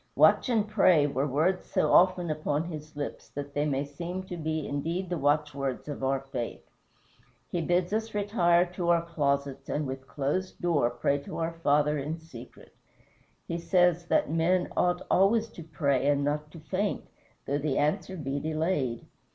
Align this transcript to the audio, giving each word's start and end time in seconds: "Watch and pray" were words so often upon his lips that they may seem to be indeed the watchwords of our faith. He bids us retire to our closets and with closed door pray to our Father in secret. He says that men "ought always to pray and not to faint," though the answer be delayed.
"Watch 0.15 0.49
and 0.49 0.67
pray" 0.67 1.05
were 1.05 1.27
words 1.27 1.63
so 1.63 1.91
often 1.93 2.31
upon 2.31 2.63
his 2.63 2.95
lips 2.95 3.29
that 3.29 3.53
they 3.53 3.67
may 3.67 3.85
seem 3.85 4.23
to 4.23 4.35
be 4.35 4.67
indeed 4.67 5.11
the 5.11 5.17
watchwords 5.19 5.87
of 5.87 6.03
our 6.03 6.21
faith. 6.21 6.67
He 7.51 7.61
bids 7.61 7.93
us 7.93 8.15
retire 8.15 8.65
to 8.73 8.89
our 8.89 9.03
closets 9.03 9.69
and 9.69 9.85
with 9.85 10.07
closed 10.07 10.59
door 10.59 10.89
pray 10.89 11.19
to 11.19 11.37
our 11.37 11.53
Father 11.53 11.99
in 11.99 12.17
secret. 12.17 12.73
He 13.47 13.59
says 13.59 14.07
that 14.07 14.31
men 14.31 14.69
"ought 14.75 15.03
always 15.11 15.49
to 15.49 15.61
pray 15.63 16.07
and 16.07 16.23
not 16.23 16.49
to 16.49 16.59
faint," 16.61 17.05
though 17.45 17.59
the 17.59 17.77
answer 17.77 18.17
be 18.17 18.39
delayed. 18.39 19.05